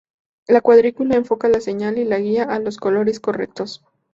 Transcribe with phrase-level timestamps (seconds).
[0.47, 3.83] La cuadrícula enfoca la señal y la guía a los colores correctos.